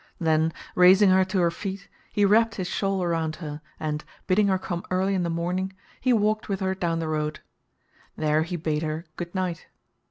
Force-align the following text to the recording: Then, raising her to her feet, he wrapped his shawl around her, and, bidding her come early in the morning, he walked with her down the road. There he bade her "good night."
Then, 0.19 0.51
raising 0.73 1.11
her 1.11 1.23
to 1.25 1.37
her 1.41 1.51
feet, 1.51 1.87
he 2.11 2.25
wrapped 2.25 2.55
his 2.55 2.65
shawl 2.65 3.03
around 3.03 3.35
her, 3.35 3.61
and, 3.79 4.03
bidding 4.25 4.47
her 4.47 4.57
come 4.57 4.83
early 4.89 5.13
in 5.13 5.21
the 5.21 5.29
morning, 5.29 5.73
he 5.99 6.11
walked 6.11 6.49
with 6.49 6.59
her 6.59 6.73
down 6.73 6.97
the 6.97 7.07
road. 7.07 7.41
There 8.17 8.41
he 8.41 8.55
bade 8.55 8.81
her 8.81 9.05
"good 9.15 9.35
night." 9.35 9.67